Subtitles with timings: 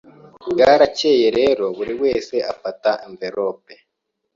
[0.51, 3.73] Bwarakeye rero buri wese afata envelope